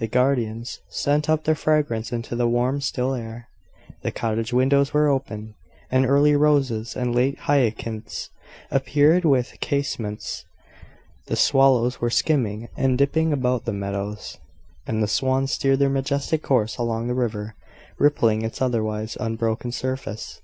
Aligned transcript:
The 0.00 0.06
gardens 0.06 0.80
sent 0.90 1.30
up 1.30 1.44
their 1.44 1.54
fragrance 1.54 2.12
into 2.12 2.36
the 2.36 2.46
warm, 2.46 2.82
still 2.82 3.14
air: 3.14 3.48
the 4.02 4.10
cottage 4.12 4.52
windows 4.52 4.92
were 4.92 5.08
open, 5.08 5.54
and 5.90 6.04
early 6.04 6.36
roses 6.36 6.94
and 6.94 7.14
late 7.14 7.38
hyacinths 7.48 8.28
appeared 8.70 9.24
within 9.24 9.52
the 9.52 9.56
casements. 9.64 10.44
The 11.28 11.36
swallows 11.36 12.02
were 12.02 12.10
skimming 12.10 12.68
and 12.76 12.98
dipping 12.98 13.32
about 13.32 13.64
the 13.64 13.72
meadows; 13.72 14.36
and 14.86 15.02
the 15.02 15.08
swans 15.08 15.52
steered 15.52 15.78
their 15.78 15.88
majestic 15.88 16.42
course 16.42 16.76
along 16.76 17.08
the 17.08 17.14
river, 17.14 17.54
rippling 17.96 18.42
its 18.42 18.60
otherwise 18.60 19.16
unbroken 19.18 19.72
surface. 19.72 20.42